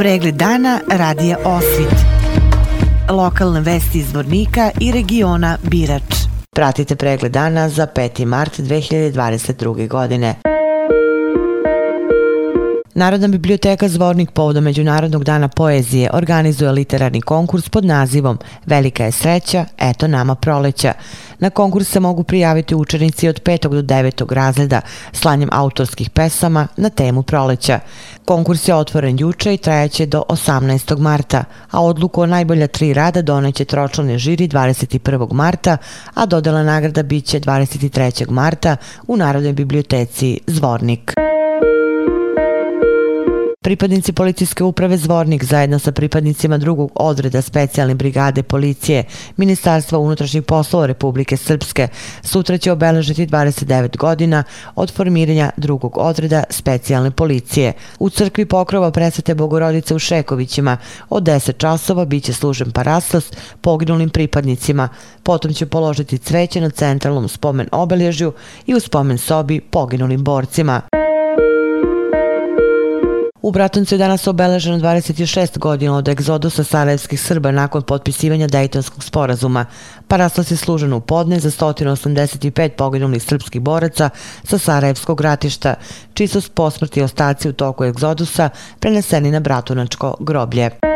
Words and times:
Pregled 0.00 0.34
dana 0.34 0.80
radija 0.90 1.36
Osvit. 1.44 1.94
Lokalne 3.10 3.60
vesti 3.60 3.98
iz 3.98 4.14
Vornika 4.14 4.70
i 4.80 4.92
regiona 4.92 5.58
Birač. 5.62 6.14
Pratite 6.56 6.96
pregled 6.96 7.32
dana 7.32 7.68
za 7.68 7.86
5. 7.86 8.24
mart 8.24 8.58
2022. 8.58 9.88
godine. 9.88 10.34
Narodna 13.00 13.28
biblioteka 13.28 13.88
Zvornik 13.88 14.30
povodom 14.30 14.64
Međunarodnog 14.64 15.24
dana 15.24 15.48
poezije 15.48 16.10
organizuje 16.12 16.72
literarni 16.72 17.20
konkurs 17.20 17.68
pod 17.68 17.84
nazivom 17.84 18.38
Velika 18.66 19.04
je 19.04 19.12
sreća, 19.12 19.64
eto 19.78 20.08
nama 20.08 20.34
proleća. 20.34 20.92
Na 21.38 21.50
konkurs 21.50 21.88
se 21.88 22.00
mogu 22.00 22.22
prijaviti 22.22 22.74
učenici 22.74 23.28
od 23.28 23.42
5. 23.42 23.68
do 23.68 23.82
9. 23.82 24.34
razreda 24.34 24.80
slanjem 25.12 25.48
autorskih 25.52 26.10
pesama 26.10 26.66
na 26.76 26.88
temu 26.88 27.22
proleća. 27.22 27.80
Konkurs 28.24 28.68
je 28.68 28.74
otvoren 28.74 29.18
juče 29.18 29.54
i 29.54 29.58
trajaće 29.58 30.06
do 30.06 30.22
18. 30.28 30.98
marta, 30.98 31.44
a 31.70 31.82
odluku 31.82 32.22
o 32.22 32.26
najbolja 32.26 32.66
tri 32.66 32.94
rada 32.94 33.22
doneće 33.22 33.64
tročlane 33.64 34.18
žiri 34.18 34.48
21. 34.48 35.32
marta, 35.32 35.76
a 36.14 36.26
dodela 36.26 36.62
nagrada 36.62 37.02
biće 37.02 37.40
23. 37.40 38.30
marta 38.30 38.76
u 39.06 39.16
Narodnoj 39.16 39.52
biblioteci 39.52 40.40
Zvornik. 40.46 41.29
Pripadnici 43.70 44.12
policijske 44.12 44.64
uprave 44.64 44.96
Zvornik 44.96 45.44
zajedno 45.44 45.78
sa 45.78 45.92
pripadnicima 45.92 46.58
drugog 46.58 46.90
odreda 46.94 47.42
specijalne 47.42 47.94
brigade 47.94 48.42
policije 48.42 49.04
Ministarstva 49.36 49.98
unutrašnjih 49.98 50.42
poslova 50.42 50.86
Republike 50.86 51.36
Srpske 51.36 51.88
sutra 52.22 52.58
će 52.58 52.72
obeležiti 52.72 53.26
29 53.26 53.96
godina 53.96 54.44
od 54.74 54.92
formiranja 54.92 55.50
drugog 55.56 55.98
odreda 55.98 56.44
specijalne 56.50 57.10
policije. 57.10 57.72
U 57.98 58.10
crkvi 58.10 58.46
pokrova 58.46 58.90
presvete 58.90 59.34
Bogorodice 59.34 59.94
u 59.94 59.98
Šekovićima 59.98 60.76
od 61.10 61.22
10 61.22 61.56
časova 61.56 62.04
bit 62.04 62.24
će 62.24 62.32
služen 62.32 62.70
parastas 62.70 63.32
poginulim 63.60 64.10
pripadnicima. 64.10 64.88
Potom 65.22 65.54
će 65.54 65.66
položiti 65.66 66.18
cveće 66.18 66.60
na 66.60 66.70
centralnom 66.70 67.28
spomen 67.28 67.68
obeležju 67.72 68.32
i 68.66 68.74
u 68.74 68.80
spomen 68.80 69.18
sobi 69.18 69.60
poginulim 69.60 70.24
borcima. 70.24 70.99
U 73.42 73.52
Bratuncu 73.52 73.94
je 73.94 73.98
danas 73.98 74.26
obeleženo 74.26 74.78
26 74.78 75.58
godina 75.58 75.96
od 75.96 76.08
egzodusa 76.08 76.64
sarajevskih 76.64 77.20
Srba 77.20 77.50
nakon 77.50 77.82
potpisivanja 77.82 78.46
Dejtonskog 78.46 79.04
sporazuma. 79.04 79.64
Parastos 80.08 80.50
je 80.50 80.56
služen 80.56 80.92
u 80.92 81.00
podne 81.00 81.40
za 81.40 81.50
185 81.50 82.68
poginulih 82.68 83.22
srpskih 83.22 83.60
boraca 83.60 84.10
sa 84.44 84.58
Sarajevskog 84.58 85.20
ratišta, 85.20 85.74
čiji 86.14 86.28
su 86.28 86.42
posmrti 86.54 87.02
ostaci 87.02 87.48
u 87.48 87.52
toku 87.52 87.84
egzodusa 87.84 88.50
preneseni 88.80 89.30
na 89.30 89.40
Bratunačko 89.40 90.16
groblje. 90.20 90.89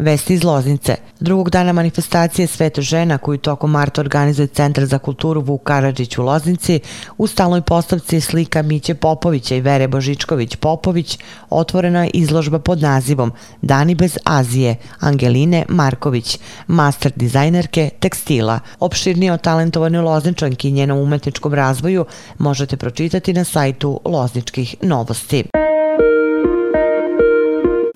Vesti 0.00 0.34
iz 0.34 0.44
Loznice. 0.44 0.96
Drugog 1.20 1.50
dana 1.50 1.72
manifestacije 1.72 2.46
Sveto 2.46 2.82
žena 2.82 3.18
koju 3.18 3.38
tokom 3.38 3.70
marta 3.70 4.00
organizuje 4.00 4.46
Centar 4.46 4.86
za 4.86 4.98
kulturu 4.98 5.40
Vuk 5.40 5.62
Karadžić 5.62 6.18
u 6.18 6.22
Loznici 6.22 6.80
u 7.18 7.26
stalnoj 7.26 7.62
postavci 7.62 8.20
slika 8.20 8.62
Miće 8.62 8.94
Popovića 8.94 9.54
i 9.54 9.60
Vere 9.60 9.88
Božičković 9.88 10.56
Popović 10.56 11.18
otvorena 11.50 12.04
je 12.04 12.10
izložba 12.10 12.58
pod 12.58 12.82
nazivom 12.82 13.32
Dani 13.62 13.94
bez 13.94 14.18
Azije 14.24 14.76
Angeline 15.00 15.64
Marković, 15.68 16.38
master 16.66 17.12
dizajnerke 17.16 17.90
tekstila. 18.00 18.60
Opširnije 18.78 19.32
o 19.32 19.38
talentovanoj 19.38 20.00
Lozničanki 20.00 20.68
i 20.68 20.72
njenom 20.72 20.98
umetničkom 20.98 21.54
razvoju 21.54 22.04
možete 22.38 22.76
pročitati 22.76 23.32
na 23.32 23.44
sajtu 23.44 24.00
Lozničkih 24.04 24.74
novosti. 24.82 25.44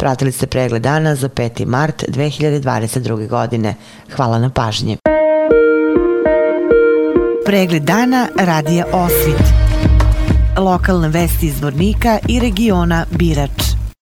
Pratili 0.04 0.32
ste 0.32 0.46
pregled 0.46 0.82
dana 0.82 1.14
za 1.14 1.28
5. 1.28 1.66
mart 1.66 2.04
2022. 2.08 3.28
godine. 3.28 3.74
Hvala 4.16 4.38
na 4.38 4.50
pažnji. 4.50 4.96
Pregled 7.46 7.82
dana 7.82 8.28
radija 8.38 8.84
Osvit. 8.92 9.46
Lokalne 10.58 11.08
vesti 11.08 11.46
iz 11.46 11.60
Vornika 11.60 12.18
i 12.28 12.40
regiona 12.40 13.06
Birač. 13.10 13.73